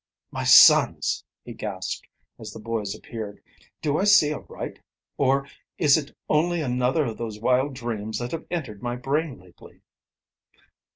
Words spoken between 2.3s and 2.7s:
as the